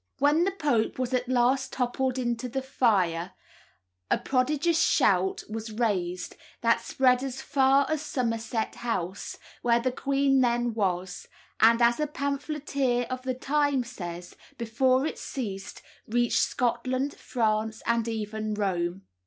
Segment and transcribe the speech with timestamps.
[0.17, 3.33] When the pope was at last toppled into the fire
[4.09, 10.41] a prodigious shout was raised, that spread as far as Somerset House, where the queen
[10.41, 11.27] then was,
[11.59, 18.07] and, as a pamphleteer of the time says, before it ceased, reached Scotland, France, and
[18.07, 19.03] even Rome.